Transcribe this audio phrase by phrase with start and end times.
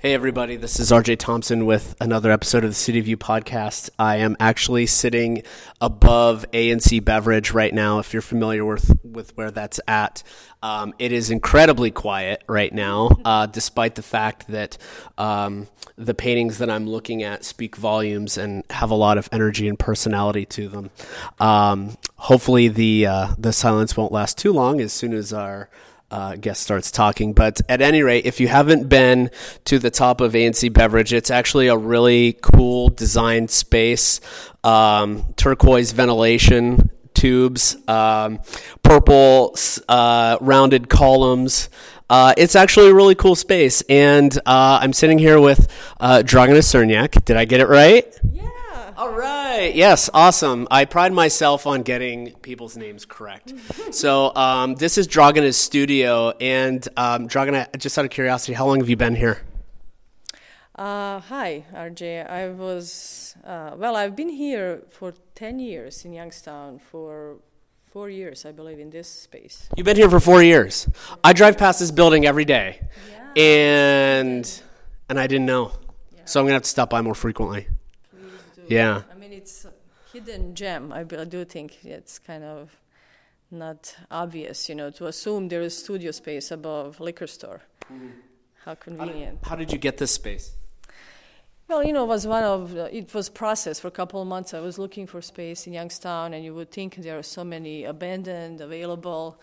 [0.00, 3.90] Hey, everybody, this is RJ Thompson with another episode of the City View podcast.
[3.98, 5.42] I am actually sitting
[5.80, 10.22] above ANC Beverage right now, if you're familiar with, with where that's at.
[10.62, 14.78] Um, it is incredibly quiet right now, uh, despite the fact that
[15.18, 15.66] um,
[15.96, 19.76] the paintings that I'm looking at speak volumes and have a lot of energy and
[19.76, 20.90] personality to them.
[21.40, 25.68] Um, hopefully, the, uh, the silence won't last too long as soon as our
[26.10, 27.32] uh, guest starts talking.
[27.32, 29.30] But at any rate, if you haven't been
[29.64, 34.20] to the top of ANC Beverage, it's actually a really cool designed space.
[34.64, 38.40] Um, turquoise ventilation tubes, um,
[38.82, 39.56] purple
[39.88, 41.68] uh, rounded columns.
[42.10, 45.68] Uh, it's actually a really cool space, and uh, I'm sitting here with
[46.00, 47.22] uh, Dragana Crnjak.
[47.26, 48.06] Did I get it right?
[48.32, 48.47] Yeah.
[48.98, 49.72] All right.
[49.76, 50.10] Yes.
[50.12, 50.66] Awesome.
[50.72, 53.54] I pride myself on getting people's names correct.
[53.92, 58.80] so um, this is Dragana's studio, and um, Dragana, just out of curiosity, how long
[58.80, 59.42] have you been here?
[60.74, 62.28] Uh, hi, RJ.
[62.28, 67.36] I was, uh, well, I've been here for 10 years in Youngstown for
[67.86, 69.68] four years, I believe, in this space.
[69.76, 70.88] You've been here for four years.
[71.22, 72.80] I drive past this building every day,
[73.36, 73.42] Yeah.
[73.42, 74.62] and
[75.08, 75.70] and I didn't know.
[76.24, 77.68] So I'm gonna have to stop by more frequently.
[78.68, 79.02] Yeah.
[79.10, 79.72] I mean, it's a
[80.12, 80.92] hidden gem.
[80.92, 82.76] I, I do think it's kind of
[83.50, 87.62] not obvious, you know, to assume there is studio space above liquor store.
[87.92, 88.08] Mm-hmm.
[88.64, 89.38] How convenient.
[89.44, 90.52] How did you get this space?
[91.68, 94.54] Well, you know, it was one of it was process for a couple of months.
[94.54, 97.84] I was looking for space in Youngstown, and you would think there are so many
[97.84, 99.38] abandoned, available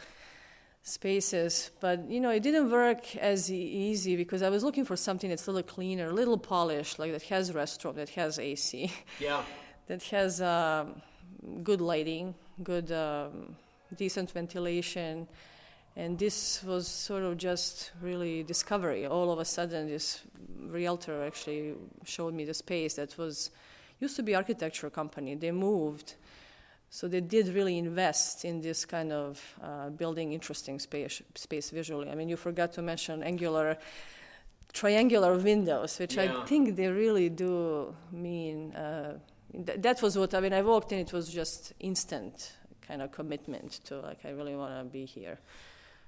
[0.86, 5.32] spaces, but you know, it didn't work as easy because I was looking for something
[5.32, 9.42] that's a little cleaner, a little polished, like that has restroom, that has AC, Yeah.
[9.88, 11.02] that has um,
[11.64, 13.56] good lighting, good, um,
[13.98, 15.28] decent ventilation.
[15.96, 19.08] And this was sort of just really discovery.
[19.08, 20.22] All of a sudden, this
[20.68, 23.50] realtor actually showed me the space that was
[24.00, 25.34] used to be architecture company.
[25.34, 26.14] They moved,
[26.96, 32.10] so they did really invest in this kind of uh, building interesting space, space visually.
[32.10, 33.78] I mean, you forgot to mention angular,
[34.72, 36.24] triangular windows, which Yeah.
[36.24, 38.74] I think they really do mean.
[38.74, 39.20] Uh,
[39.52, 40.54] th- that was what I mean.
[40.54, 42.54] I walked in; it was just instant
[42.88, 45.38] kind of commitment to like I really want to be here.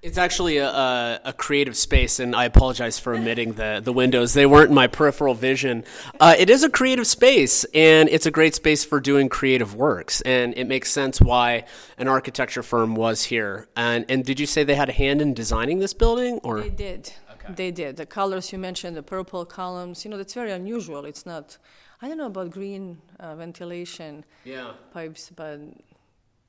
[0.04, 4.34] It's actually a, a, a creative space, and I apologize for omitting the, the windows.
[4.34, 5.84] They weren't in my peripheral vision.
[6.20, 10.22] Uh, it is a creative space, and it's a great space for doing creative works,
[10.22, 11.66] and it makes sense why
[11.98, 13.68] an architecture firm was here.
[13.76, 16.70] And, and did you say they had a hand in designing this building, or They
[16.70, 17.14] did.
[17.50, 17.96] They did.
[17.96, 21.06] The colors you mentioned, the purple columns, you know, that's very unusual.
[21.06, 21.58] It's not,
[22.02, 24.74] I don't know about green uh, ventilation yeah?
[24.94, 25.60] pipes, but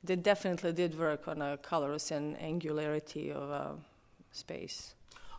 [0.08, 3.72] they definitely did work on a colors and angularity of uh,
[4.32, 4.94] space.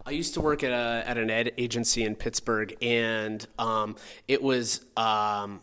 [0.05, 3.97] I used to work at a at an ed agency in Pittsburgh, and um,
[4.27, 5.61] it was um,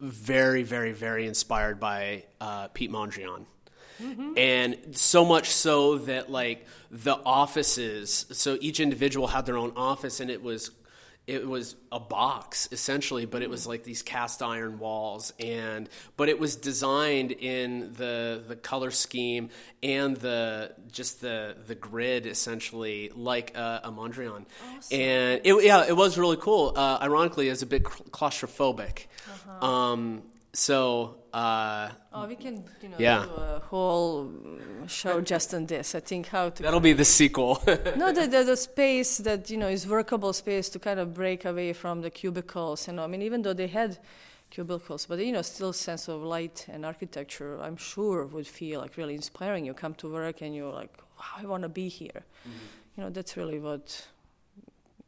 [0.00, 3.46] very, very, very inspired by uh, Piet Mondrian.
[4.36, 10.20] And so much so that like the offices, so each individual had their own office,
[10.20, 10.70] and it was
[11.26, 16.28] it was a box essentially, but it was like these cast iron walls, and but
[16.28, 19.48] it was designed in the the color scheme
[19.82, 24.44] and the just the the grid essentially like uh, a Mondrian,
[24.92, 26.74] and it, yeah, it was really cool.
[26.76, 29.06] Uh, ironically, it's a bit claustrophobic,
[29.62, 30.22] um,
[30.54, 31.16] so.
[31.32, 33.24] Uh, Oh, we can, you know, Yeah.
[33.24, 34.30] do a whole
[34.86, 35.94] show just on this.
[35.96, 37.60] I think how to That'll be the sequel.
[37.96, 41.44] no, the, the, the space that you know is workable space to kind of break
[41.44, 42.86] away from the cubicles.
[42.86, 43.98] You know, I mean, even though they had
[44.50, 47.58] cubicles, but you know, still sense of light and architecture.
[47.60, 49.66] I'm sure would feel like really inspiring.
[49.66, 52.22] You come to work and you're like, wow, I want to be here.
[52.96, 54.06] You know, that's really what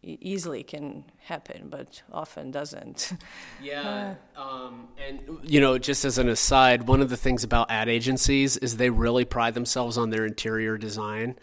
[0.06, 3.12] easily can happen, but often doesn't.
[3.62, 7.88] yeah, um, and you know, just as an aside, one of the things about ad
[7.88, 11.36] agencies is they really pride themselves on their interior design.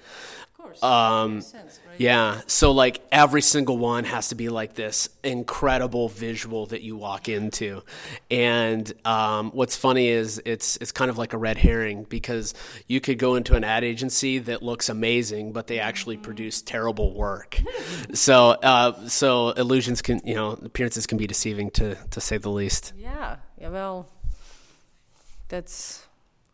[0.63, 1.99] Course, Um, sense, right?
[1.99, 6.95] Yeah, so like every single one has to be like this incredible visual that you
[6.95, 7.83] walk into,
[8.31, 12.53] and um, what's funny is it's it's kind of like a red herring because
[12.87, 17.13] you could go into an ad agency that looks amazing, but they actually produce terrible
[17.13, 17.59] work.
[18.13, 22.49] so uh, so illusions can you know appearances can be deceiving to to say the
[22.49, 22.93] least.
[22.97, 23.69] Yeah, yeah.
[23.69, 24.07] Well,
[25.49, 26.05] that's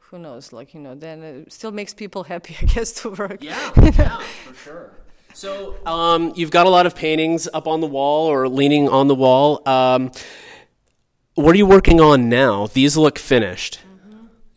[0.09, 0.51] who knows.
[0.53, 3.43] Like you know, then it still makes people happy, I guess, to work.
[3.43, 4.91] Yeah, yeah, for sure.
[5.33, 9.07] So um, you've got a lot of paintings up on the wall or leaning on
[9.07, 9.61] the wall.
[9.67, 10.11] Um,
[11.35, 12.67] what are you working on now?
[12.67, 13.79] These look finished.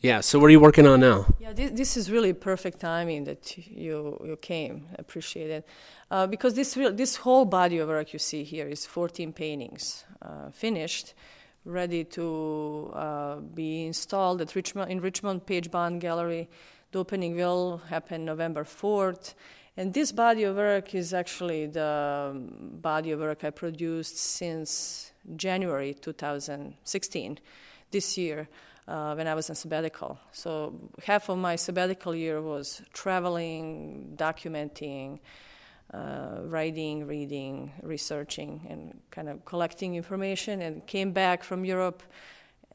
[0.01, 0.21] Yeah.
[0.21, 1.27] So what are you working on now?
[1.39, 4.89] Yeah, this, this is really perfect timing that you you came.
[4.99, 5.69] Appreciate it,
[6.11, 10.05] uh, because this real, this whole body of work you see here is 14 paintings
[10.21, 11.15] uh, finished,
[11.64, 16.49] ready to uh, be installed at Richmond in Richmond Page Bond Gallery.
[16.91, 19.35] The opening will happen November 4th.
[19.76, 25.94] And this body of work is actually the body of work I produced since January
[25.94, 27.38] 2016,
[27.91, 28.49] this year
[28.87, 30.19] uh, when I was on sabbatical.
[30.32, 35.20] So half of my sabbatical year was traveling, documenting,
[35.93, 40.62] uh, writing, reading, researching, and kind of collecting information.
[40.62, 42.03] And came back from Europe,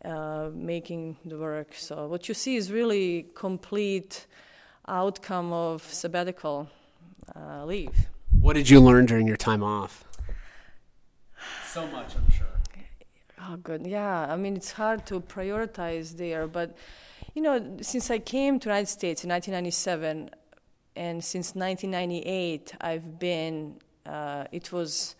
[0.06, 1.74] uh, making the work.
[1.74, 4.28] So what you see is really complete
[4.88, 6.70] outcome of sabbatical
[7.36, 8.08] uh, leave.
[8.40, 10.06] What did you learn during your time off?
[11.74, 12.48] So much, I'm sure.
[13.50, 13.86] Oh, good.
[13.86, 16.76] Yeah, I mean, it's hard to prioritize there, but
[17.34, 20.32] you know, since I came to the United States in 1997,
[20.98, 23.76] and since 1998, I've been.
[24.06, 25.16] Uh, it was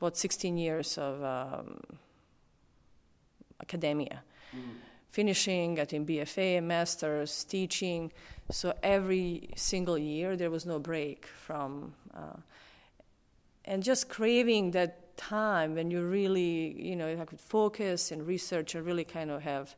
[0.00, 1.78] what 16 years of um,
[3.60, 4.22] academia,
[4.54, 4.60] mm.
[5.10, 8.10] finishing, getting BFA, masters, teaching.
[8.50, 12.40] So every single year there was no break from, uh,
[13.66, 18.74] and just craving that time when you really, you know, I could focus and research
[18.74, 19.76] and really kind of have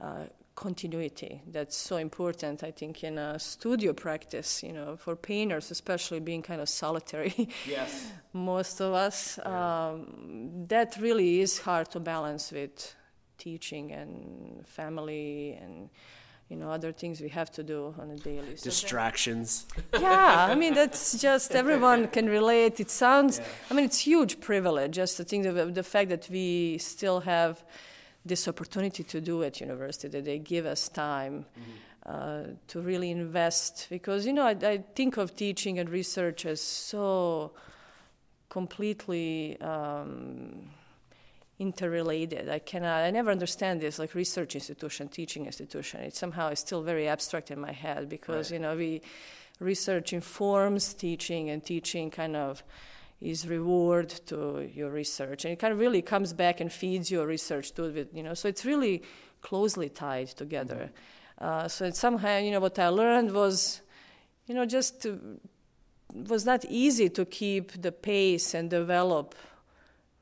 [0.00, 1.42] uh, continuity.
[1.46, 6.42] That's so important, I think, in a studio practice, you know, for painters, especially being
[6.42, 7.48] kind of solitary.
[7.68, 8.12] Yes.
[8.32, 9.38] Most of us.
[9.38, 9.88] Yeah.
[9.90, 12.94] Um, that really is hard to balance with
[13.38, 15.90] teaching and family and
[16.48, 19.66] you know other things we have to do on a daily distractions
[19.98, 23.44] yeah i mean that's just everyone can relate it sounds yeah.
[23.70, 27.64] i mean it's huge privilege just to think of the fact that we still have
[28.24, 31.70] this opportunity to do at university that they give us time mm-hmm.
[32.06, 36.60] uh, to really invest because you know I, I, think of teaching and research as
[36.60, 37.52] so
[38.48, 40.68] completely um,
[41.58, 42.48] interrelated.
[42.48, 46.00] I cannot, I never understand this like research institution, teaching institution.
[46.00, 48.56] It somehow is still very abstract in my head because, right.
[48.56, 49.00] you know, we
[49.58, 52.62] research informs teaching and teaching kind of
[53.22, 55.44] is reward to your research.
[55.44, 58.34] And it kind of really comes back and feeds your research too with you know
[58.34, 59.02] so it's really
[59.40, 60.90] closely tied together.
[61.40, 61.44] Mm-hmm.
[61.44, 63.80] uh, so somehow you know what i learned was
[64.46, 65.40] you know just to,
[66.12, 69.34] was not easy to keep the pace and develop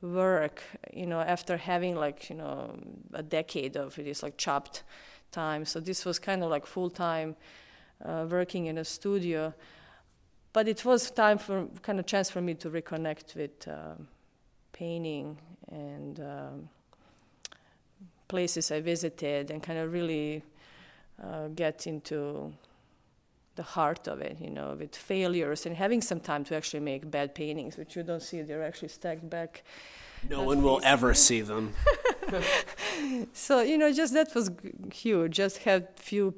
[0.02, 0.62] work
[0.92, 2.78] you know after having like you know
[3.12, 4.82] a decade of it is like chopped
[5.30, 5.64] time.
[5.64, 7.36] So this was kind of like full time
[8.04, 9.54] uh, working in a studio
[10.52, 13.94] but it was time for kind of chance for me to reconnect with uh,
[14.72, 15.38] painting
[15.70, 16.68] and um,
[18.28, 20.42] places I visited and kind of really
[21.22, 22.52] uh, get into
[23.56, 27.10] the heart of it, you know, with failures and having some time to actually make
[27.10, 28.42] bad paintings, which you don't see.
[28.42, 29.62] They're actually stacked back.
[30.28, 31.74] No one will ever see them.
[33.32, 34.50] so you know, just that was
[34.92, 35.32] huge.
[35.36, 36.34] Just had few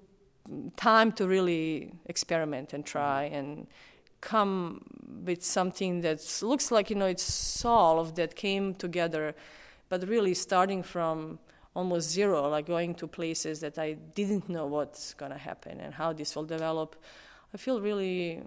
[0.77, 3.67] time to really experiment and try and
[4.23, 4.83] come
[5.27, 9.35] with something that looks like you know it's solved that came together,
[9.91, 11.39] but really starting from
[11.75, 15.93] almost zero, like going to places that I didn't know what's going to happen and
[15.93, 16.97] how this will develop.
[17.53, 18.43] I feel really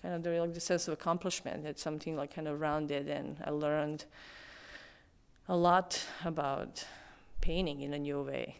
[0.00, 1.66] kind of the, like the sense of accomplishment.
[1.66, 4.04] It's something like kind of rounded, and I learned
[5.48, 6.84] a lot about
[7.40, 8.56] painting in a new way.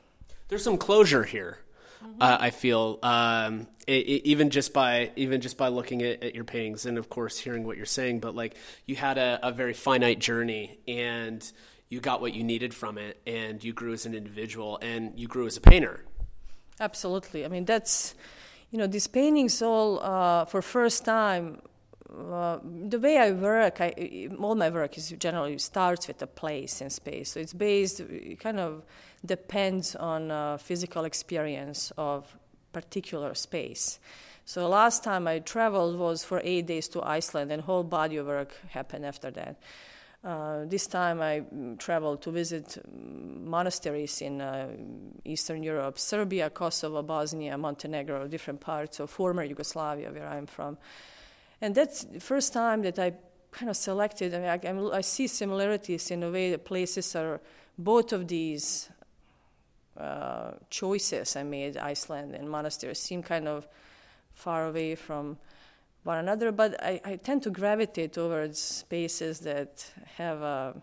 [0.48, 1.58] There's some closure here.
[2.04, 2.22] Mm-hmm.
[2.22, 6.34] Uh, I feel um, it, it, even just by even just by looking at, at,
[6.34, 9.52] your paintings and of course hearing what you're saying, but like you had a, a
[9.52, 11.50] very finite journey and
[11.88, 15.28] you got what you needed from it and you grew as an individual and you
[15.28, 16.04] grew as a painter
[16.80, 18.14] absolutely i mean that's
[18.70, 21.60] you know these paintings all uh, for first time
[22.08, 26.80] uh, the way I work, I, all my work is generally starts with a place
[26.80, 27.32] and space.
[27.32, 28.82] So it's based, it kind of
[29.24, 32.36] depends on uh, physical experience of
[32.72, 33.98] particular space.
[34.44, 38.26] So last time I traveled was for eight days to Iceland, and whole body of
[38.26, 39.56] work happened after that.
[40.22, 44.68] Uh, this time I mm, traveled to visit mm, monasteries in uh,
[45.24, 50.78] Eastern Europe, Serbia, Kosovo, Bosnia, Montenegro, different parts of former Yugoslavia where I'm from.
[51.60, 53.14] And that's the first time that I
[53.50, 57.40] kind of selected, I, mean, I, I see similarities in the way the places are,
[57.78, 58.90] both of these
[59.96, 63.66] uh, choices I made, Iceland and monasteries, seem kind of
[64.34, 65.38] far away from
[66.04, 70.74] one another, but I, I tend to gravitate towards spaces that have a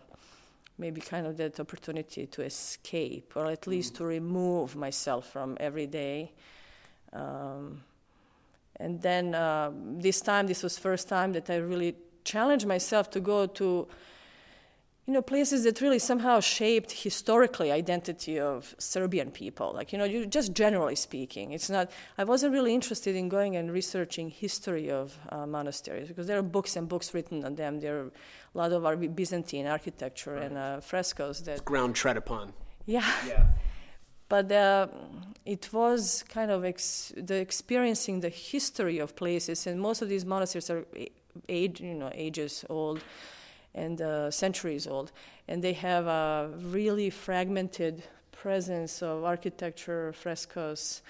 [0.76, 5.86] maybe kind of that opportunity to escape or at least to remove myself from every
[5.86, 6.32] day.
[7.12, 7.82] Um,
[8.76, 13.20] and then uh, this time, this was first time that I really challenged myself to
[13.20, 13.88] go to
[15.06, 19.72] you know, places that really somehow shaped historically identity of Serbian people.
[19.74, 21.90] Like, you know, you, just generally speaking, it's not.
[22.16, 26.42] I wasn't really interested in going and researching history of uh, monasteries because there are
[26.42, 27.80] books and books written on them.
[27.80, 30.44] There are a lot of our Byzantine architecture right.
[30.44, 32.54] and uh, frescoes that it's ground tread upon.
[32.86, 33.04] Yeah.
[33.26, 33.46] Yeah.
[34.28, 34.88] But uh,
[35.44, 40.24] it was kind of ex- the experiencing the history of places, and most of these
[40.24, 40.84] monasteries are
[41.48, 43.00] age, you know, ages old
[43.74, 45.12] and uh, centuries old,
[45.48, 48.02] and they have a really fragmented
[48.32, 51.02] presence of architecture, frescoes,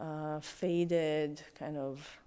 [0.00, 2.18] uh, faded kind of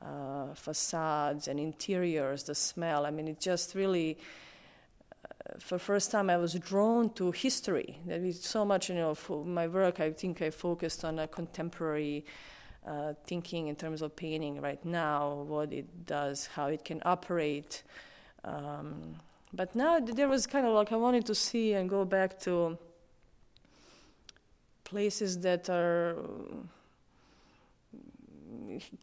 [0.00, 3.06] uh, facades and interiors, the smell.
[3.06, 4.18] I mean, it just really.
[5.58, 7.98] For first time, I was drawn to history.
[8.06, 10.00] That is so much, you know, for my work.
[10.00, 12.24] I think I focused on a contemporary
[12.86, 17.82] uh, thinking in terms of painting right now, what it does, how it can operate,
[18.44, 19.16] um,
[19.52, 22.78] but now there was kind of like I wanted to see and go back to
[24.84, 26.16] places that are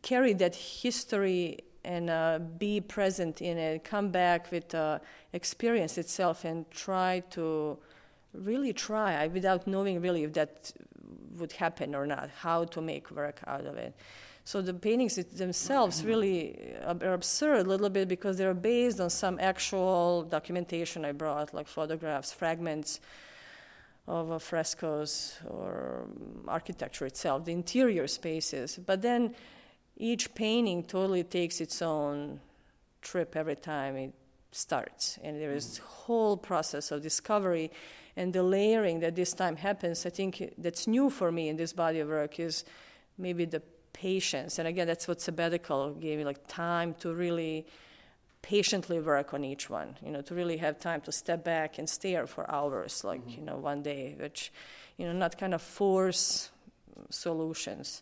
[0.01, 4.99] carry that history and uh, be present in it, come back with uh,
[5.33, 7.77] experience itself and try to
[8.33, 10.71] really try without knowing really if that
[11.37, 13.95] would happen or not, how to make work out of it.
[14.43, 19.37] So the paintings themselves really are absurd a little bit because they're based on some
[19.39, 22.99] actual documentation I brought, like photographs, fragments
[24.07, 26.07] of uh, frescoes or
[26.47, 28.79] architecture itself, the interior spaces.
[28.83, 29.35] But then
[29.99, 32.39] each painting totally takes its own
[33.01, 34.13] trip every time it
[34.51, 37.69] starts, and there is whole process of discovery
[38.15, 40.05] and the layering that this time happens.
[40.05, 42.65] I think that's new for me in this body of work is
[43.17, 43.61] maybe the
[43.93, 44.59] patience.
[44.59, 47.65] And again, that's what sabbatical gave me, like time to really
[48.41, 51.89] patiently work on each one, you know, to really have time to step back and
[51.89, 53.39] stare for hours, like, mm-hmm.
[53.39, 54.51] you know, one day, which,
[54.97, 56.49] you know, not kind of force
[57.09, 58.01] solutions.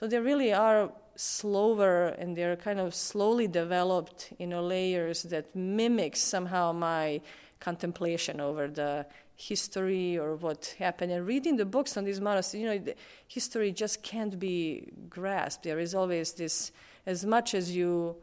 [0.00, 5.54] So they really are slower and they're kind of slowly developed, you know, layers that
[5.54, 7.20] mimic somehow my
[7.60, 9.06] contemplation over the
[9.36, 11.12] history or what happened.
[11.12, 12.94] And reading the books on these monasteries, you know, the
[13.26, 15.64] history just can't be grasped.
[15.64, 16.72] There is always this,
[17.06, 18.16] as much as you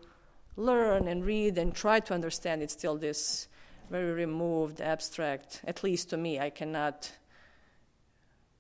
[0.56, 3.48] learn and read and try to understand, it's still this
[3.90, 7.12] very removed, abstract, at least to me, I cannot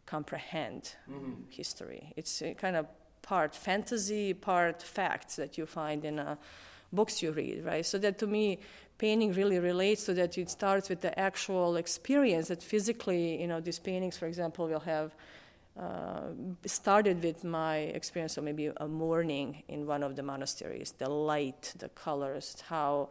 [0.06, 1.44] comprehend mm-hmm.
[1.50, 2.12] history.
[2.18, 2.86] It's kind of
[3.32, 6.36] part fantasy, part facts that you find in uh,
[6.92, 7.86] books you read, right?
[7.86, 8.60] So that to me,
[8.98, 10.38] painting really relates to that.
[10.38, 14.82] It starts with the actual experience that physically, you know, these paintings, for example, will
[14.82, 15.16] have
[15.80, 16.32] uh,
[16.66, 21.74] started with my experience of maybe a morning in one of the monasteries, the light,
[21.78, 23.08] the colors, how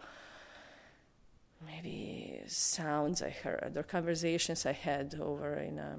[1.66, 5.96] maybe sounds I heard or conversations I had over in a,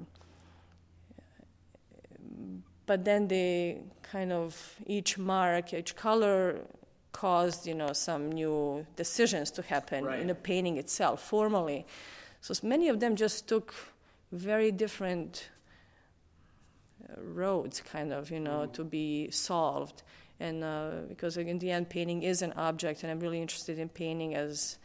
[2.92, 6.58] but then they kind of each mark, each color
[7.12, 10.20] caused you know some new decisions to happen right.
[10.20, 11.86] in the painting itself formally.
[12.42, 13.74] So many of them just took
[14.30, 15.48] very different
[17.02, 18.72] uh, roads, kind of you know, mm.
[18.74, 20.02] to be solved.
[20.38, 23.88] And uh, because in the end, painting is an object, and I'm really interested in
[23.88, 24.76] painting as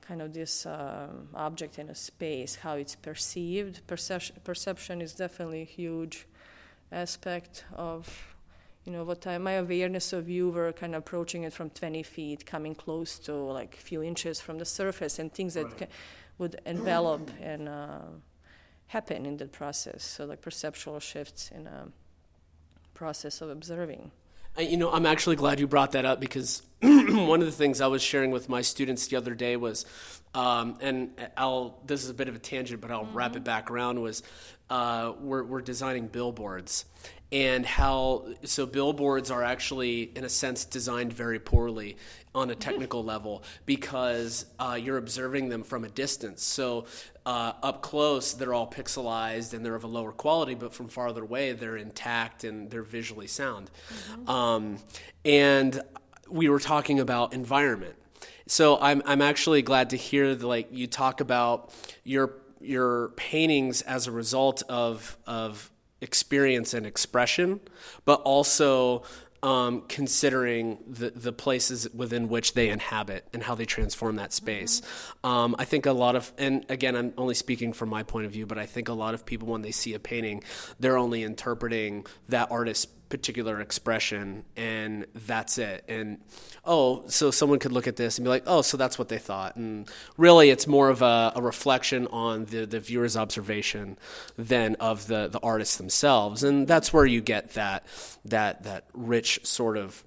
[0.00, 3.86] kind of this uh, object in a space, how it's perceived.
[3.86, 6.26] Perception, perception is definitely a huge
[6.94, 8.34] aspect of
[8.84, 12.02] you know what I, my awareness of you were kind of approaching it from 20
[12.02, 15.78] feet coming close to like a few inches from the surface and things that right.
[15.78, 15.86] ca-
[16.38, 18.00] would envelop and uh,
[18.88, 21.88] happen in the process so like perceptual shifts in a
[22.92, 24.10] process of observing
[24.58, 27.86] you know, I'm actually glad you brought that up because one of the things I
[27.88, 29.84] was sharing with my students the other day was,
[30.34, 33.16] um, and I'll this is a bit of a tangent, but I'll mm-hmm.
[33.16, 34.00] wrap it back around.
[34.00, 34.22] Was
[34.70, 36.84] uh, we're we're designing billboards,
[37.32, 41.96] and how so billboards are actually in a sense designed very poorly
[42.34, 46.84] on a technical level because uh, you're observing them from a distance so
[47.26, 51.22] uh, up close they're all pixelized and they're of a lower quality but from farther
[51.22, 54.28] away they're intact and they're visually sound mm-hmm.
[54.28, 54.78] um,
[55.24, 55.80] and
[56.28, 57.96] we were talking about environment
[58.46, 61.72] so I'm, I'm actually glad to hear that, like you talk about
[62.04, 67.60] your your paintings as a result of of experience and expression,
[68.04, 69.02] but also
[69.44, 74.80] um, considering the, the places within which they inhabit and how they transform that space.
[74.80, 75.26] Mm-hmm.
[75.26, 78.32] Um, I think a lot of, and again, I'm only speaking from my point of
[78.32, 80.42] view, but I think a lot of people, when they see a painting,
[80.80, 85.84] they're only interpreting that artist's particular expression and that's it.
[85.86, 86.18] And
[86.64, 89.18] oh so someone could look at this and be like oh so that's what they
[89.18, 89.54] thought.
[89.54, 93.96] And really it's more of a, a reflection on the, the viewer's observation
[94.36, 96.42] than of the, the artists themselves.
[96.42, 97.86] And that's where you get that
[98.24, 100.02] that that rich sort of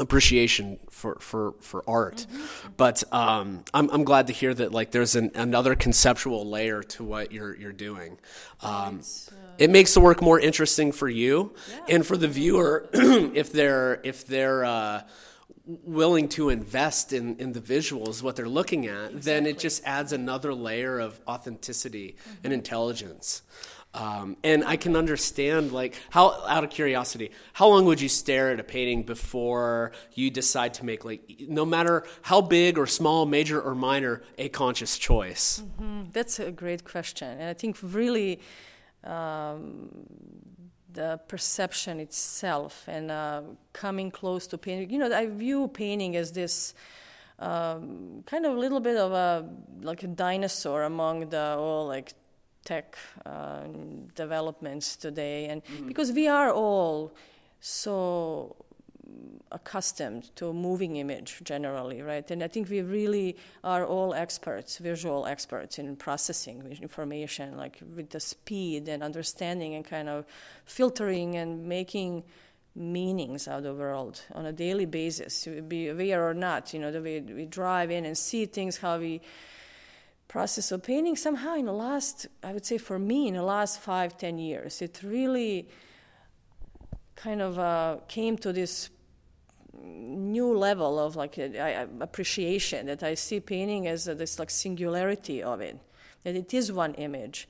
[0.00, 2.72] appreciation for for for art mm-hmm.
[2.76, 7.04] but um, I'm, I'm glad to hear that like there's an, another conceptual layer to
[7.04, 8.18] what you're you're doing
[8.62, 11.96] um, uh, it makes the work more interesting for you yeah.
[11.96, 15.02] and for the viewer if they're if they're uh,
[15.66, 19.20] willing to invest in, in the visuals what they're looking at exactly.
[19.20, 22.36] then it just adds another layer of authenticity mm-hmm.
[22.44, 23.42] and intelligence
[23.92, 28.52] um, and I can understand, like, how, out of curiosity, how long would you stare
[28.52, 33.26] at a painting before you decide to make, like, no matter how big or small,
[33.26, 35.60] major or minor, a conscious choice?
[35.60, 36.10] Mm-hmm.
[36.12, 37.28] That's a great question.
[37.30, 38.40] And I think really
[39.02, 39.88] um,
[40.92, 43.42] the perception itself and uh,
[43.72, 46.74] coming close to painting, you know, I view painting as this.
[47.40, 49.48] Um, kind of a little bit of a
[49.80, 52.12] like a dinosaur among the all like
[52.64, 53.64] tech uh,
[54.14, 55.88] developments today, and mm-hmm.
[55.88, 57.12] because we are all
[57.60, 58.56] so
[59.52, 62.30] accustomed to moving image generally, right?
[62.30, 68.10] And I think we really are all experts, visual experts in processing information, like with
[68.10, 70.24] the speed and understanding and kind of
[70.64, 72.22] filtering and making
[72.76, 76.72] meanings out of the world on a daily basis, be aware or not.
[76.72, 79.20] You know, the way we drive in and see things, how we
[80.30, 83.80] process of painting somehow in the last i would say for me in the last
[83.80, 84.80] five ten years.
[84.80, 85.68] It really
[87.16, 88.90] kind of uh, came to this
[89.82, 95.60] new level of like uh, appreciation that i see painting as this like singularity of
[95.60, 95.76] it
[96.24, 97.48] that it is one image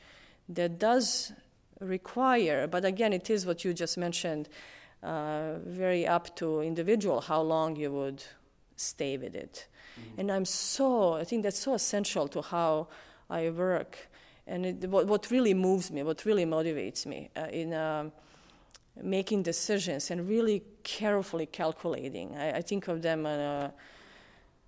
[0.48, 1.32] that does
[1.80, 4.48] require but again it is what you just mentioned
[5.02, 8.22] uh, very up to individual how long you would
[8.76, 9.66] stay with it
[9.98, 10.20] Mm-hmm.
[10.20, 12.88] And I'm so, I think that's so essential to how
[13.28, 14.08] I work.
[14.46, 18.10] And it, what, what really moves me, what really motivates me uh, in uh,
[19.02, 22.36] making decisions and really carefully calculating.
[22.36, 23.68] I, I think of them uh,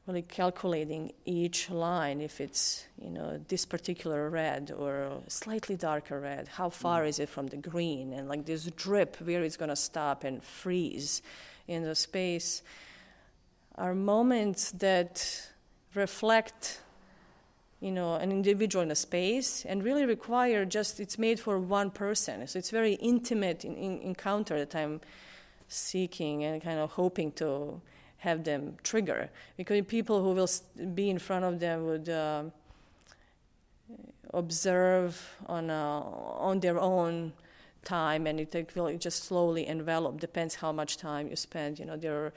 [0.06, 6.48] really calculating each line if it's you know this particular red or slightly darker red
[6.48, 7.08] how far mm.
[7.08, 10.42] is it from the green and like this drip where it's going to stop and
[10.42, 11.22] freeze
[11.68, 12.62] in the space
[13.76, 15.50] are moments that
[15.94, 16.80] reflect
[17.80, 21.90] you know an individual in a space and really require just it's made for one
[21.90, 22.46] person.
[22.46, 25.00] So it's very intimate in, in, encounter that i'm
[25.68, 27.80] seeking and kind of hoping to
[28.18, 29.30] have them trigger.
[29.56, 30.48] Because people who will
[30.94, 32.44] be in front of them would uh,
[34.32, 36.02] observe on a,
[36.48, 37.32] on their own
[37.84, 40.20] time and it will just slowly envelop.
[40.20, 42.32] Depends how much time you spend you know there are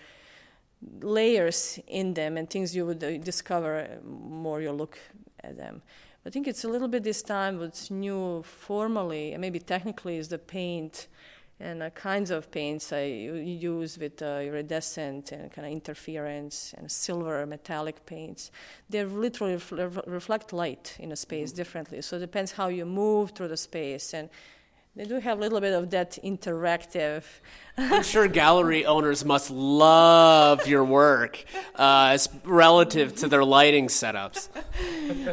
[1.02, 4.98] layers in them and things you would uh, discover more you look
[5.43, 5.82] at them.
[6.26, 10.30] I think it's a little bit this time what's new formally, and maybe technically, is
[10.30, 11.08] the paint
[11.60, 16.91] and the kinds of paints I use with uh, iridescent and kind of interference and
[16.91, 18.52] silver metallic paints.
[18.89, 19.58] They literally
[20.06, 21.58] reflect light in a space mm-hmm.
[21.58, 22.02] differently.
[22.02, 24.30] So it depends how you move through the space and
[24.95, 27.23] they do have a little bit of that interactive.
[27.77, 31.43] I'm sure gallery owners must love your work
[31.75, 34.47] uh, relative to their lighting setups.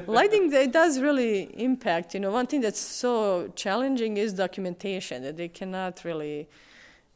[0.08, 2.14] lighting it does really impact.
[2.14, 5.22] You know, one thing that's so challenging is documentation.
[5.22, 6.48] That they cannot really,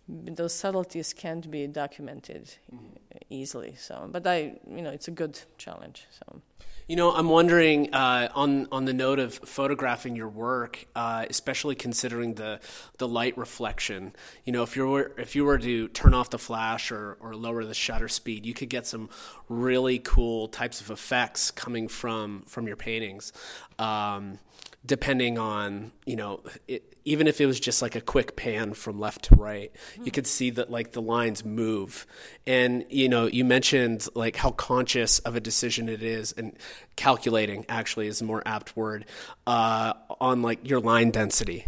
[0.09, 2.87] those subtleties can't be documented mm-hmm.
[3.28, 3.74] easily.
[3.76, 6.06] So, but I, you know, it's a good challenge.
[6.11, 6.40] So.
[6.88, 11.75] You know, I'm wondering uh, on on the note of photographing your work, uh, especially
[11.75, 12.61] considering the
[12.99, 14.14] the light reflection.
[14.44, 17.35] You know, if you were if you were to turn off the flash or, or
[17.35, 19.11] lower the shutter speed, you could get some
[19.49, 23.33] really cool types of effects coming from from your paintings.
[23.81, 24.38] Um,
[24.85, 28.99] depending on you know it, even if it was just like a quick pan from
[28.99, 32.07] left to right you could see that like the lines move.
[32.47, 36.57] And you know you mentioned like how conscious of a decision it is and
[36.95, 39.07] calculating actually is a more apt word
[39.47, 41.66] uh, on like your line density.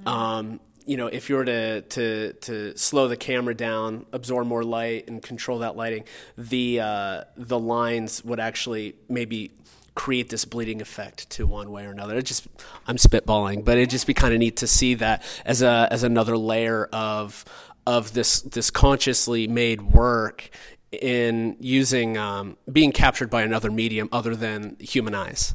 [0.00, 0.08] Mm-hmm.
[0.08, 4.62] um, you know, if you were to, to, to slow the camera down, absorb more
[4.62, 6.04] light, and control that lighting,
[6.38, 9.50] the uh, the lines would actually maybe
[9.96, 12.16] create this bleeding effect to one way or another.
[12.16, 12.46] It just
[12.86, 16.04] I'm spitballing, but it'd just be kind of neat to see that as a as
[16.04, 17.44] another layer of
[17.86, 20.50] of this this consciously made work
[20.92, 25.52] in using um, being captured by another medium other than human eyes.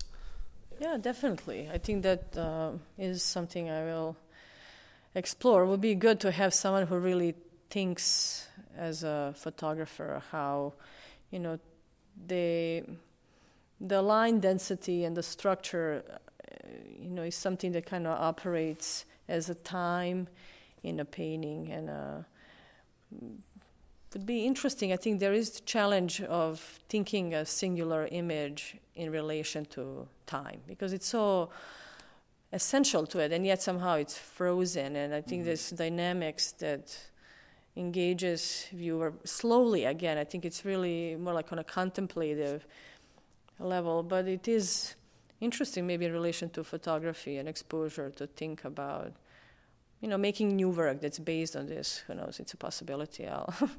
[0.80, 1.70] Yeah, definitely.
[1.72, 4.18] I think that uh, is something I will
[5.14, 5.64] explore.
[5.64, 7.36] It would be good to have someone who really
[7.70, 10.74] thinks as a photographer how,
[11.30, 11.60] you know,
[12.28, 12.84] the
[13.88, 16.68] the line density and the structure, uh,
[17.00, 20.28] you know, is something that kind of operates as a time
[20.84, 22.18] in a painting and uh,
[24.14, 24.92] would be interesting.
[24.94, 30.60] I think there is the challenge of thinking a singular image in relation to time
[30.68, 31.50] because it's so
[32.54, 34.96] essential to it, and yet somehow it's frozen.
[34.96, 35.48] And I think mm-hmm.
[35.48, 36.98] there's dynamics that
[37.78, 40.18] engages viewer slowly again.
[40.18, 42.68] I think it's really more like on a contemplative
[43.64, 44.96] level, but it is
[45.40, 49.14] interesting maybe in relation to photography and exposure to think about
[50.00, 52.04] you know making new work that's based on this.
[52.08, 52.40] Who knows?
[52.40, 53.54] It's a possibility i'll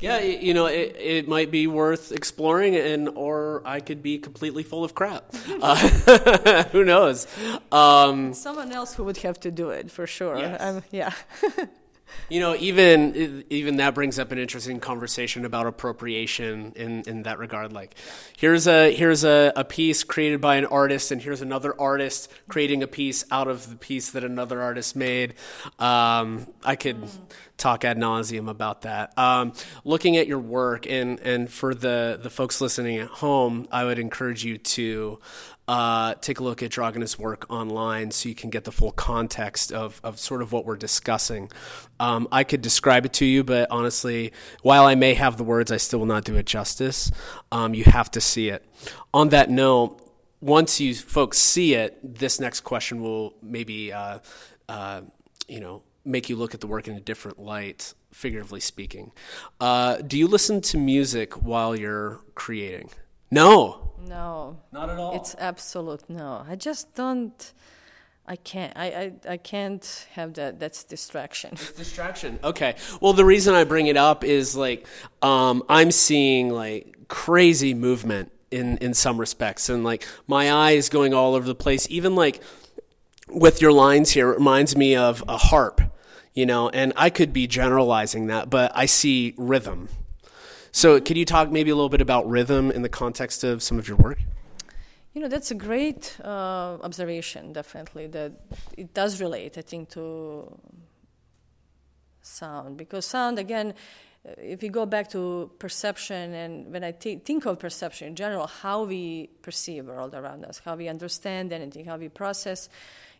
[0.00, 4.62] yeah you know it, it might be worth exploring and or i could be completely
[4.62, 5.34] full of crap.
[5.60, 7.26] Uh, who knows?
[7.70, 10.38] Um, someone else who would have to do it for sure.
[10.38, 10.82] Yes.
[10.90, 11.12] yeah
[12.28, 17.38] you know, even even that brings up an interesting conversation about appropriation in, in that
[17.38, 17.72] regard.
[17.72, 17.94] Like,
[18.36, 22.82] here's a here's a, a piece created by an artist, and here's another artist creating
[22.82, 25.34] a piece out of the piece that another artist made.
[25.78, 27.08] Um, I could
[27.56, 29.16] talk ad nauseum about that.
[29.18, 29.52] Um,
[29.84, 33.98] looking at your work, and and for the the folks listening at home, I would
[33.98, 35.18] encourage you to
[35.70, 39.70] uh, take a look at Dragana's work online so you can get the full context
[39.70, 41.48] of, of sort of what we're discussing.
[42.00, 45.70] Um, I could describe it to you, but honestly, while I may have the words,
[45.70, 47.12] I still will not do it justice.
[47.52, 48.64] Um, you have to see it.
[49.14, 50.00] On that note,
[50.40, 54.18] once you folks see it, this next question will maybe, uh,
[54.68, 55.02] uh,
[55.46, 59.12] you know, make you look at the work in a different light, figuratively speaking.
[59.60, 62.90] Uh, do you listen to music while you're creating?
[63.30, 63.92] No.
[64.06, 64.58] No.
[64.72, 65.14] Not at all.
[65.16, 66.44] It's absolute no.
[66.48, 67.52] I just don't.
[68.26, 68.72] I can't.
[68.76, 70.60] I, I, I can't have that.
[70.60, 71.52] That's distraction.
[71.52, 72.38] It's distraction.
[72.44, 72.76] Okay.
[73.00, 74.86] Well, the reason I bring it up is like
[75.22, 81.14] um, I'm seeing like crazy movement in in some respects, and like my eyes going
[81.14, 81.86] all over the place.
[81.90, 82.40] Even like
[83.28, 85.80] with your lines here, it reminds me of a harp.
[86.32, 89.88] You know, and I could be generalizing that, but I see rhythm
[90.72, 93.78] so, can you talk maybe a little bit about rhythm in the context of some
[93.78, 94.18] of your work?
[95.12, 98.32] You know, that's a great uh, observation, definitely, that
[98.76, 100.56] it does relate, I think, to
[102.22, 102.76] sound.
[102.76, 103.74] Because sound, again,
[104.24, 108.84] if you go back to perception, and when I think of perception in general, how
[108.84, 112.68] we perceive the world around us, how we understand anything, how we process,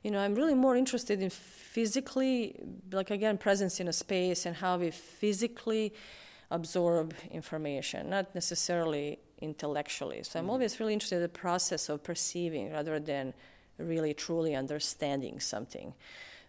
[0.03, 2.55] you know, I'm really more interested in physically,
[2.93, 5.93] like again, presence in a space and how we physically
[6.51, 10.23] absorb information, not necessarily intellectually.
[10.23, 10.51] So I'm mm-hmm.
[10.51, 13.35] always really interested in the process of perceiving rather than
[13.79, 15.95] really truly understanding something.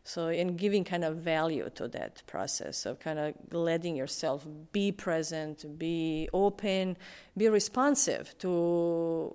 [0.04, 4.92] So, in giving kind of value to that process of kind of letting yourself be
[4.92, 6.98] present, be open,
[7.38, 9.32] be responsive to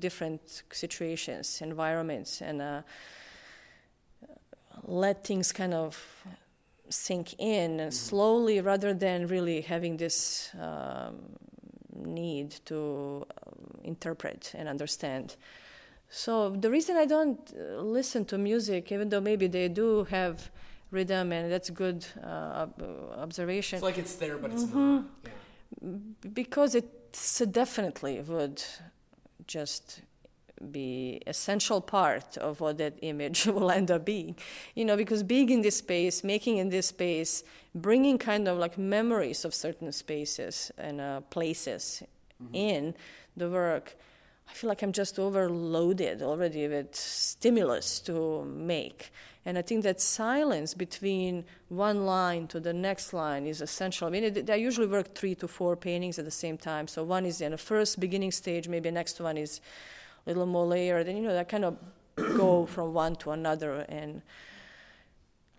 [0.00, 2.82] different situations, environments, and uh,
[4.82, 6.26] let things kind of
[6.94, 7.90] sink in mm-hmm.
[7.90, 11.16] slowly rather than really having this um,
[11.94, 15.36] need to um, interpret and understand.
[16.08, 20.50] So the reason I don't uh, listen to music, even though maybe they do have
[20.90, 22.66] rhythm and that's good uh,
[23.16, 23.76] observation.
[23.76, 24.96] It's like it's there, but it's mm-hmm.
[24.96, 25.04] not.
[25.24, 26.30] Yeah.
[26.32, 26.88] Because it
[27.50, 28.62] definitely would
[29.46, 30.00] just
[30.70, 34.36] be essential part of what that image will end up being
[34.74, 37.42] you know because being in this space making in this space
[37.74, 42.02] bringing kind of like memories of certain spaces and uh, places
[42.42, 42.54] mm-hmm.
[42.54, 42.94] in
[43.36, 43.96] the work
[44.48, 49.10] i feel like i'm just overloaded already with stimulus to make
[49.46, 54.08] and I think that silence between one line to the next line is essential.
[54.08, 56.88] I mean, it, I usually work three to four paintings at the same time.
[56.88, 59.60] So one is in the first beginning stage, maybe the next one is
[60.26, 61.76] little more layered, and you know that kind of
[62.16, 64.22] go from one to another and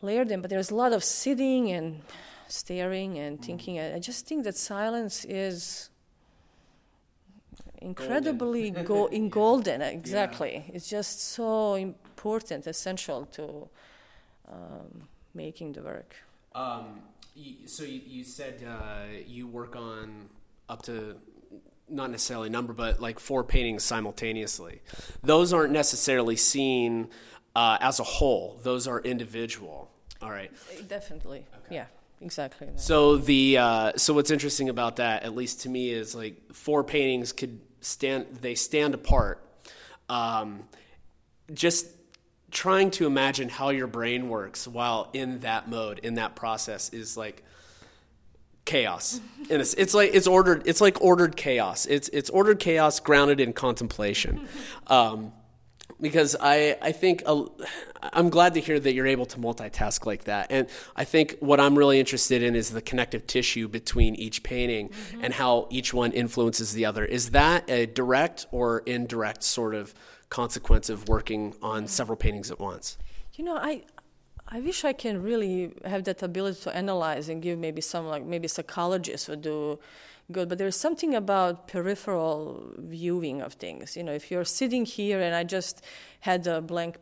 [0.02, 0.42] layer them.
[0.42, 2.02] But there's a lot of sitting and
[2.48, 3.46] staring and mm.
[3.46, 3.80] thinking.
[3.80, 5.90] I just think that silence is
[7.86, 8.86] incredibly golden.
[8.94, 10.76] go in golden exactly yeah.
[10.76, 13.70] it's just so important essential to
[14.52, 16.16] um, making the work
[16.56, 17.02] um,
[17.66, 20.30] so you, you said uh, you work on
[20.70, 21.16] up to
[21.90, 24.82] not necessarily a number, but like four paintings simultaneously.
[25.24, 27.10] Those aren't necessarily seen
[27.56, 28.60] uh, as a whole.
[28.64, 29.92] Those are individual.
[30.22, 30.52] All right.
[30.88, 31.46] Definitely.
[31.66, 31.76] Okay.
[31.76, 31.86] Yeah.
[32.22, 32.68] exactly.
[32.76, 36.84] So the uh, so what's interesting about that, at least to me, is like four
[36.84, 38.28] paintings could stand.
[38.42, 39.42] They stand apart.
[40.10, 40.64] Um,
[41.54, 41.88] just
[42.52, 47.18] trying to imagine how your brain works while in that mode, in that process, is
[47.18, 47.44] like
[48.66, 49.22] chaos.
[49.50, 50.64] and it's, it's like it's ordered.
[50.66, 51.86] It's like ordered chaos.
[51.86, 54.48] It's it's ordered chaos grounded in contemplation.
[54.88, 55.32] Um,
[56.02, 57.46] because I, I think uh,
[58.04, 60.48] I'm glad to hear that you're able to multitask like that.
[60.50, 64.90] And I think what I'm really interested in is the connective tissue between each painting
[64.90, 65.24] mm-hmm.
[65.24, 67.06] and how each one influences the other.
[67.06, 69.94] Is that a direct or indirect sort of
[70.30, 72.98] consequence of working on several paintings at once?
[73.36, 73.84] You know, I
[74.48, 78.24] I wish I can really have that ability to analyze and give maybe some like
[78.24, 79.80] maybe psychologists would do
[80.32, 80.50] good.
[80.50, 83.98] But there's something about peripheral viewing of things.
[83.98, 85.84] You know, if you're sitting here and I just
[86.20, 86.98] had a blank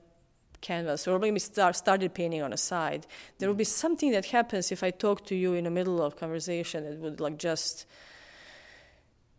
[0.62, 3.06] canvas or maybe start, started painting on a side,
[3.38, 6.16] there will be something that happens if I talk to you in the middle of
[6.16, 6.86] conversation.
[6.86, 7.86] It would like just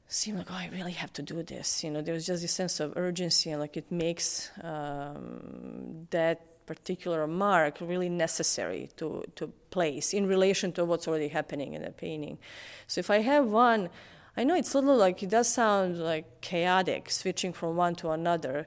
[0.08, 1.82] seem like, oh, I really have to do this.
[1.82, 7.26] You know, there's just a sense of urgency and like it makes um, that particular
[7.26, 12.38] mark really necessary to, to place in relation to what's already happening in the painting.
[12.86, 13.90] So if I have one,
[14.36, 18.10] I know it's a little like it does sound like chaotic switching from one to
[18.10, 18.66] another,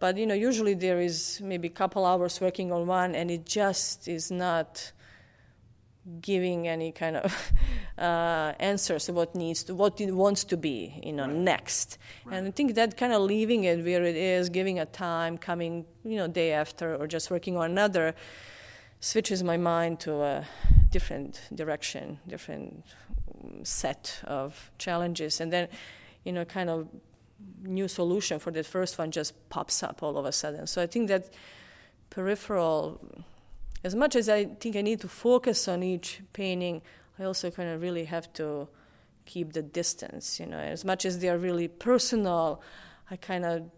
[0.00, 3.44] but you know usually there is maybe a couple hours working on one and it
[3.44, 4.92] just is not
[6.20, 7.52] giving any kind of
[7.98, 11.34] uh, answers to what needs to what it wants to be you know right.
[11.34, 12.36] next right.
[12.36, 15.84] and i think that kind of leaving it where it is giving a time coming
[16.04, 18.14] you know day after or just working on another
[19.00, 20.46] switches my mind to a
[20.90, 22.84] different direction different
[23.62, 25.68] set of challenges and then
[26.24, 26.86] you know kind of
[27.62, 30.86] new solution for that first one just pops up all of a sudden so i
[30.86, 31.32] think that
[32.10, 33.00] peripheral
[33.84, 36.80] as much as I think I need to focus on each painting,
[37.18, 38.66] I also kind of really have to
[39.26, 40.40] keep the distance.
[40.40, 42.62] You know, as much as they are really personal,
[43.10, 43.70] I kind of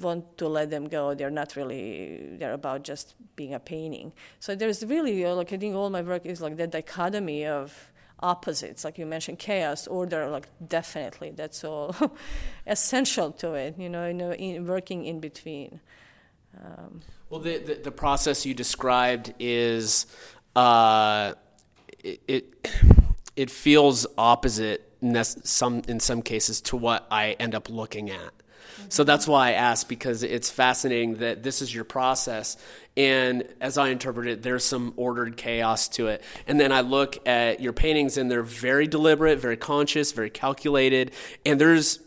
[0.00, 1.14] want to let them go.
[1.14, 2.36] They're not really.
[2.38, 4.14] They're about just being a painting.
[4.40, 8.84] So there's really like I think all my work is like that dichotomy of opposites,
[8.84, 10.30] like you mentioned, chaos, order.
[10.30, 11.94] Like definitely, that's all
[12.66, 13.78] essential to it.
[13.78, 15.80] You know, know, in working in between.
[16.62, 20.06] Um, well, the, the, the, process you described is
[20.54, 21.34] uh,
[22.02, 22.70] it, it,
[23.36, 24.82] it feels opposite
[25.24, 28.32] some in some cases to what I end up looking at.
[28.88, 32.56] So that's why I asked because it's fascinating that this is your process.
[32.96, 36.22] And as I interpret it, there's some ordered chaos to it.
[36.46, 41.12] And then I look at your paintings and they're very deliberate, very conscious, very calculated.
[41.44, 42.00] And there's,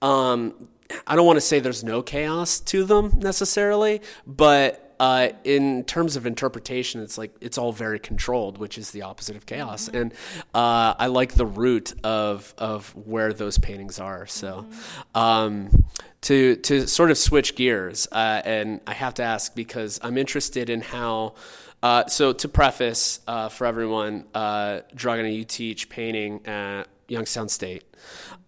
[0.00, 0.68] um,
[1.06, 6.14] I don't want to say there's no chaos to them necessarily, but uh, in terms
[6.14, 9.86] of interpretation, it's like it's all very controlled, which is the opposite of chaos.
[9.86, 9.96] Mm-hmm.
[9.96, 10.12] And
[10.54, 14.28] uh, I like the root of of where those paintings are.
[14.28, 15.18] So, mm-hmm.
[15.18, 15.84] um,
[16.20, 20.70] to to sort of switch gears, uh, and I have to ask because I'm interested
[20.70, 21.34] in how.
[21.82, 27.84] Uh, so to preface uh, for everyone, uh, Dragana, you teach painting at Youngstown State.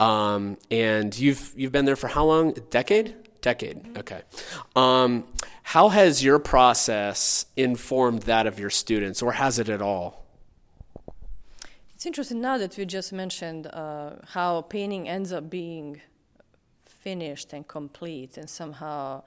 [0.00, 2.50] Um, and you've you've been there for how long?
[2.56, 3.14] A decade?
[3.40, 3.98] Decade.
[3.98, 4.22] Okay.
[4.74, 5.24] Um,
[5.62, 10.24] how has your process informed that of your students, or has it at all?
[11.94, 16.00] It's interesting now that we just mentioned uh, how painting ends up being
[16.82, 19.22] finished and complete and somehow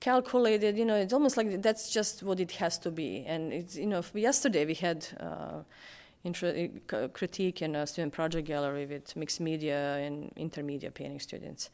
[0.00, 0.76] calculated.
[0.76, 3.24] You know, it's almost like that's just what it has to be.
[3.26, 5.08] And it's you know, yesterday we had.
[5.18, 5.62] Uh,
[6.34, 11.70] critique in a student project gallery with mixed media and intermediate painting students.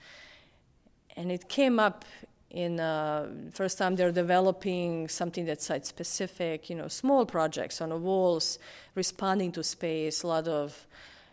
[1.16, 2.04] And it came up
[2.50, 7.88] in uh, first time they're developing something that's site specific, you know, small projects on
[7.88, 8.58] the walls,
[8.94, 10.86] responding to space, a lot of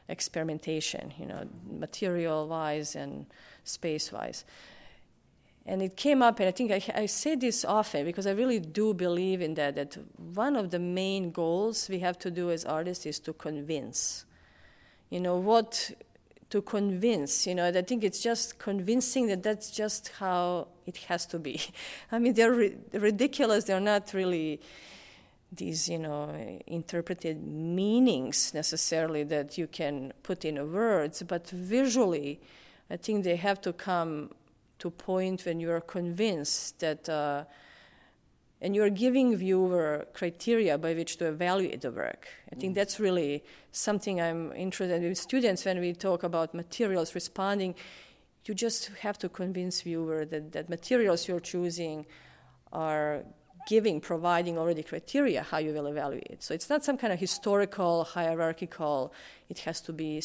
[0.08, 3.26] experimentation, you know, material wise and
[3.66, 4.46] space wise.
[5.70, 8.60] And it came up, and I think I, I, say this often because I really
[8.60, 9.76] do believe in that.
[9.76, 10.00] That
[10.34, 14.26] one of the main goals we have to do as artists is to convince.
[15.12, 15.92] You know what?
[16.50, 17.46] To convince.
[17.46, 21.62] You know, I think it's just convincing that that's just how it has to be.
[22.12, 23.66] I mean, they're ri- ridiculous.
[23.66, 24.60] They're not really
[25.52, 26.34] these, you know,
[26.66, 32.40] interpreted meanings necessarily that you can put in words, but visually,
[32.90, 34.32] I think they have to come
[34.80, 37.44] to point when you are convinced that uh,
[38.62, 42.28] and you're giving viewer criteria by which to evaluate the work.
[42.52, 42.76] I think mm.
[42.76, 47.76] that's really something I'm interested in with students when we talk about materials responding.
[48.46, 52.06] You just have to convince viewer that, that materials you're choosing
[52.74, 53.24] are
[53.68, 56.42] giving, providing already criteria how you will evaluate.
[56.42, 59.14] So it's not some kind of historical, hierarchical.
[59.48, 60.22] It has to be,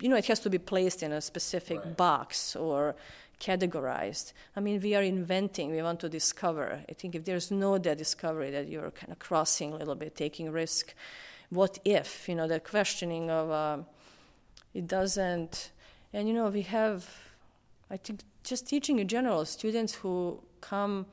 [0.00, 1.96] you know, it has to be placed in a specific right.
[1.96, 2.96] box or
[3.40, 4.32] categorized.
[4.54, 6.82] I mean, we are inventing, we want to discover.
[6.88, 10.14] I think if there's no that discovery that you're kind of crossing a little bit,
[10.14, 10.94] taking risk,
[11.48, 13.78] what if, you know, the questioning of uh,
[14.74, 15.72] it doesn't,
[16.12, 17.08] and you know, we have,
[17.90, 21.06] I think, just teaching in general, students who come.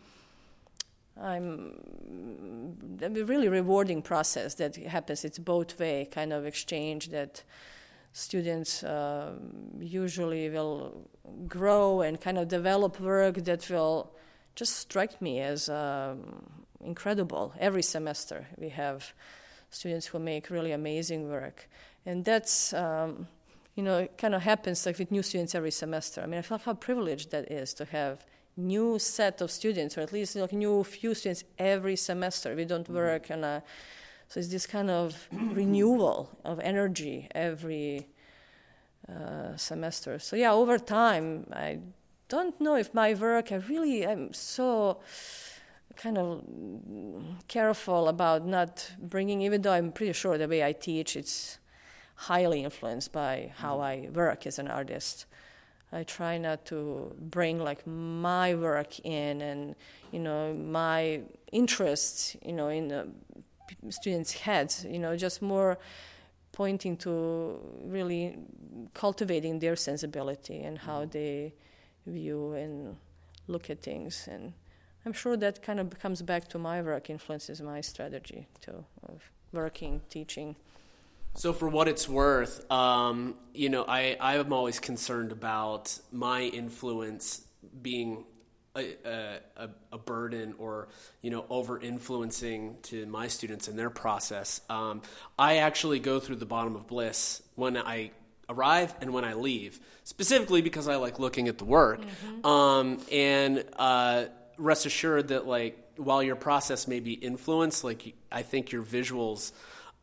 [1.19, 5.25] I'm a really rewarding process that happens.
[5.25, 7.43] It's both way kind of exchange that
[8.13, 9.33] students uh,
[9.79, 11.09] usually will
[11.47, 14.11] grow and kind of develop work that will
[14.55, 16.43] just strike me as um,
[16.83, 17.53] incredible.
[17.59, 19.13] Every semester we have
[19.69, 21.69] students who make really amazing work,
[22.05, 23.27] and that's um,
[23.75, 26.21] you know it kind of happens like with new students every semester.
[26.21, 30.01] I mean, I feel how privileged that is to have new set of students, or
[30.01, 32.55] at least like new few students every semester.
[32.55, 33.63] We don't work on a
[34.27, 38.07] so it's this kind of renewal of energy every
[39.09, 40.19] uh, semester.
[40.19, 41.79] So yeah, over time, I
[42.27, 43.51] don't know if my work.
[43.51, 44.99] I really am so
[45.95, 46.43] kind of
[47.47, 51.59] careful about not bringing, even though I'm pretty sure the way I teach, it's
[52.15, 55.25] highly influenced by how I work as an artist.
[55.91, 59.75] I try not to bring like my work in and
[60.11, 61.21] you know my
[61.53, 63.07] interests you know in the
[63.89, 64.85] students' heads.
[64.89, 65.77] You know, just more
[66.51, 68.37] pointing to really
[68.93, 71.11] cultivating their sensibility and how mm-hmm.
[71.11, 71.53] they
[72.05, 72.97] view and
[73.47, 74.27] look at things.
[74.31, 74.53] And
[75.05, 79.21] I'm sure that kind of comes back to my work, influences my strategy too of
[79.51, 80.55] working, teaching.
[81.35, 87.45] So, for what it's worth, um, you know, I, I'm always concerned about my influence
[87.81, 88.25] being
[88.77, 90.87] a, a, a, burden or
[91.21, 94.61] you know over influencing to my students in their process.
[94.69, 95.01] Um,
[95.37, 98.11] I actually go through the bottom of bliss when I
[98.49, 102.01] arrive and when I leave, specifically because I like looking at the work.
[102.01, 102.45] Mm-hmm.
[102.45, 104.25] Um, and uh,
[104.57, 109.51] rest assured that like while your process may be influenced, like I think your visuals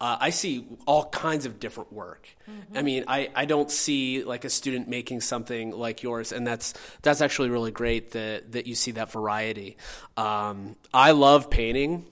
[0.00, 2.28] uh, I see all kinds of different work.
[2.50, 2.76] Mm-hmm.
[2.76, 6.74] I mean, I, I don't see like a student making something like yours, and that's
[7.02, 9.76] that's actually really great that that you see that variety.
[10.16, 12.07] Um, I love painting,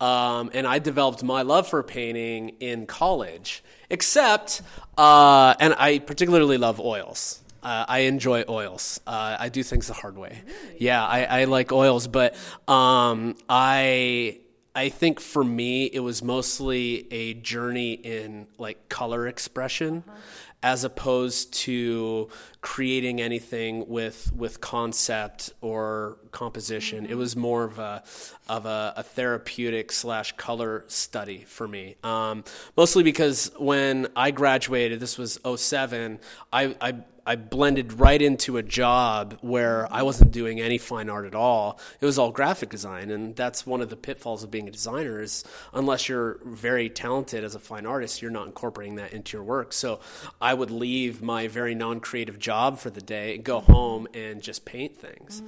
[0.00, 3.64] um, and I developed my love for painting in college.
[3.88, 4.62] Except,
[4.98, 7.40] uh, and I particularly love oils.
[7.62, 9.00] Uh, I enjoy oils.
[9.06, 10.42] Uh, I do things the hard way.
[10.46, 10.76] Really?
[10.78, 12.36] Yeah, I, I, like oils, but
[12.68, 14.38] um, I
[14.76, 20.18] I think for me, it was mostly a journey in like color expression, uh-huh.
[20.62, 22.28] as opposed to
[22.60, 27.04] creating anything with with concept or composition.
[27.04, 27.12] Mm-hmm.
[27.12, 28.04] It was more of a
[28.50, 31.96] of a, a therapeutic slash color study for me.
[32.04, 32.44] Um,
[32.76, 36.20] mostly because when I graduated, this was 07,
[36.52, 41.26] I, I I blended right into a job where I wasn't doing any fine art
[41.26, 41.80] at all.
[42.00, 45.20] It was all graphic design, and that's one of the pitfalls of being a designer
[45.20, 49.44] is unless you're very talented as a fine artist, you're not incorporating that into your
[49.44, 49.72] work.
[49.72, 49.98] So
[50.40, 54.96] I would leave my very non-creative job for the day, go home, and just paint
[54.96, 55.42] things.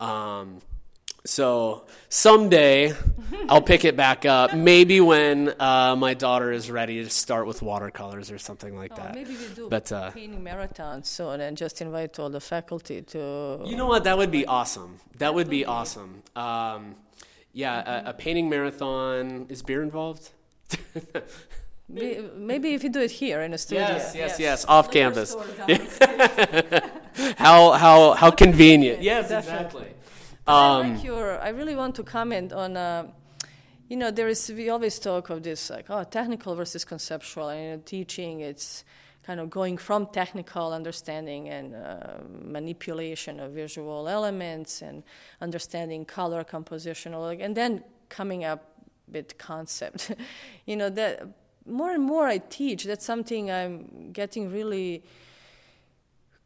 [0.00, 0.06] Mm.
[0.06, 0.60] Um,
[1.24, 2.94] so someday
[3.48, 4.54] I'll pick it back up.
[4.54, 8.96] Maybe when uh, my daughter is ready to start with watercolors or something like oh,
[8.96, 9.14] that.
[9.14, 13.60] Maybe we do but, uh, painting marathon soon and just invite all the faculty to.
[13.64, 14.04] You know what?
[14.04, 14.98] That would be awesome.
[15.18, 16.22] That would be awesome.
[16.34, 16.96] Um,
[17.52, 18.06] yeah, mm-hmm.
[18.06, 19.46] a, a, painting marathon.
[19.48, 20.30] Is beer involved?
[21.88, 23.86] Maybe if you do it here in a studio.
[23.86, 25.34] Yes, yes, yes, yes off campus.
[27.36, 29.02] how how how convenient.
[29.02, 29.91] Yes, exactly.
[30.46, 31.40] Um, I like your.
[31.40, 32.76] I really want to comment on.
[32.76, 33.06] Uh,
[33.88, 34.50] you know, there is.
[34.50, 37.48] We always talk of this like, oh, technical versus conceptual.
[37.50, 38.84] And in teaching, it's
[39.22, 45.04] kind of going from technical understanding and uh, manipulation of visual elements and
[45.40, 50.10] understanding color composition, and then coming up with concept.
[50.66, 51.22] you know that
[51.64, 52.82] more and more I teach.
[52.82, 55.04] That's something I'm getting really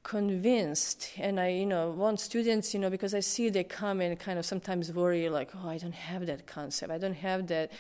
[0.07, 4.17] convinced and i you know want students you know because i see they come and
[4.21, 6.93] kind of sometimes worry like oh i don't have that concept.
[6.93, 7.73] I don't have that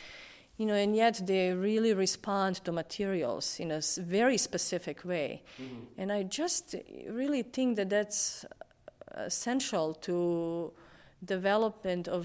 [0.56, 5.44] you know and yet they really respond to materials in a very specific way.
[5.62, 6.00] Mm-hmm.
[6.00, 6.74] and i just
[7.08, 8.44] really think that that's
[9.14, 10.72] essential to
[11.24, 12.24] development of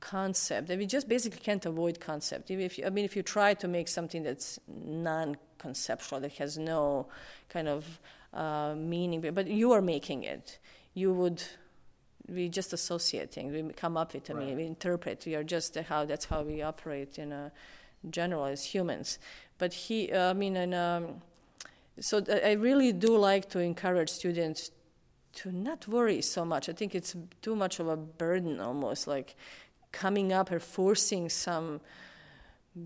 [0.00, 2.50] concept and we just basically can't avoid concept.
[2.50, 7.06] If you, i mean if you try to make something that's non-conceptual that has no
[7.48, 8.00] kind of
[8.32, 10.58] uh, meaning, but you are making it.
[10.94, 11.42] You would
[12.28, 13.52] we just associate things.
[13.52, 14.38] We come up with them.
[14.38, 14.56] Right.
[14.56, 15.24] We interpret.
[15.26, 17.52] We are just how that's how we operate in a
[18.10, 19.18] general as humans.
[19.58, 21.22] But he, uh, I mean, and um,
[22.00, 24.70] so I really do like to encourage students
[25.34, 26.68] to not worry so much.
[26.68, 29.34] I think it's too much of a burden, almost like
[29.90, 31.80] coming up or forcing some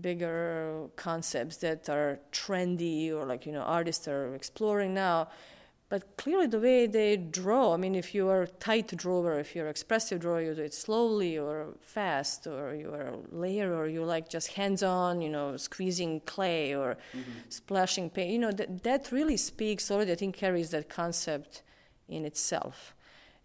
[0.01, 5.29] bigger concepts that are trendy or like you know artists are exploring now.
[5.89, 9.55] But clearly the way they draw i mean if you are a tight drawer if
[9.55, 13.87] you're expressive drawer you do it slowly or fast or you are a layer or
[13.87, 17.31] you like just hands on you know squeezing clay or mm-hmm.
[17.47, 21.63] splashing paint you know that, that really speaks already i think carries that concept
[22.09, 22.93] in itself.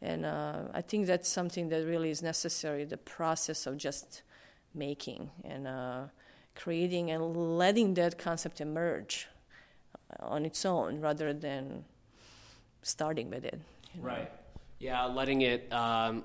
[0.01, 4.22] And uh, i think that's something that really is necessary the process of just
[4.74, 5.30] making.
[5.45, 6.05] And uh,
[6.55, 9.28] creating and letting that concept emerge
[10.20, 11.84] on its own rather than
[12.82, 13.61] starting with it.
[13.94, 14.09] You know?
[14.09, 14.32] Right.
[14.78, 16.24] Yeah, letting it um,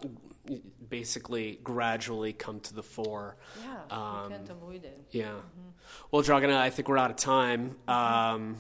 [0.89, 3.37] basically gradually come to the fore.
[3.61, 4.99] Yeah, um, you can't avoid it.
[5.11, 5.25] Yeah.
[5.25, 5.69] Mm-hmm.
[6.11, 7.75] Well, Dragana, I think we're out of time.
[7.87, 8.35] Mm-hmm.
[8.35, 8.57] Um,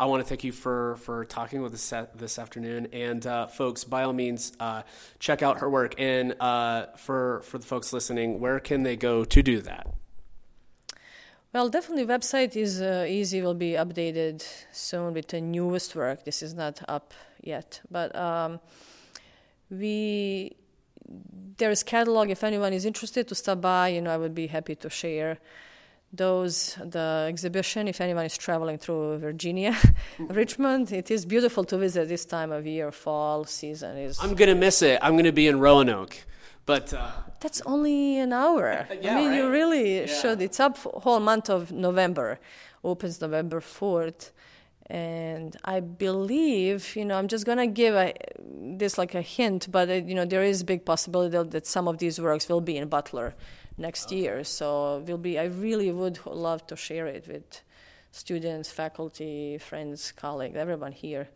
[0.00, 3.84] I want to thank you for for talking with us this afternoon, and uh, folks,
[3.84, 4.82] by all means, uh,
[5.18, 5.94] check out her work.
[5.98, 9.86] And uh, for for the folks listening, where can they go to do that?
[11.52, 13.42] Well, definitely, website is uh, easy.
[13.42, 16.24] Will be updated soon with the newest work.
[16.24, 18.60] This is not up yet, but um,
[19.68, 20.56] we
[21.56, 22.30] there is catalog.
[22.30, 25.38] If anyone is interested to stop by, you know, I would be happy to share
[26.12, 27.88] those the exhibition.
[27.88, 29.76] If anyone is traveling through Virginia,
[30.18, 32.92] Richmond, it is beautiful to visit this time of year.
[32.92, 34.18] Fall season is.
[34.20, 35.00] I'm gonna miss it.
[35.02, 36.16] I'm gonna be in Roanoke.
[36.70, 37.10] But uh,
[37.40, 38.86] that's only an hour.
[39.02, 39.36] yeah, I mean, right?
[39.38, 40.06] you really yeah.
[40.06, 40.40] should.
[40.40, 42.38] It's up whole month of November.
[42.84, 44.30] Opens November fourth,
[44.86, 48.14] and I believe you know I'm just gonna give a,
[48.78, 51.98] this like a hint, but uh, you know there is big possibility that some of
[51.98, 53.34] these works will be in Butler
[53.76, 54.20] next okay.
[54.20, 54.44] year.
[54.44, 55.36] So will be.
[55.36, 57.62] I really would love to share it with
[58.12, 61.30] students, faculty, friends, colleagues, everyone here.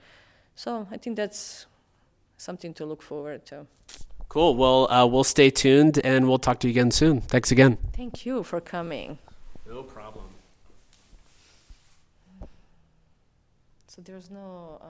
[0.55, 1.67] So I think that's
[2.37, 3.67] something to look forward to.
[4.35, 4.57] Cool.
[4.57, 7.21] Well, uh, we'll stay tuned and we'll talk to you again soon.
[7.21, 7.79] Thanks again.
[7.93, 9.21] Thank you for coming.
[9.65, 10.25] No problem.
[13.87, 14.81] So there's no.
[14.83, 14.87] Uh